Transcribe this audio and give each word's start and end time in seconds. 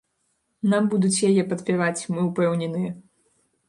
Нам 0.71 0.87
будуць 0.93 1.23
яе 1.29 1.41
падпяваць, 1.53 2.05
мы 2.17 2.27
упэўненыя. 2.29 2.91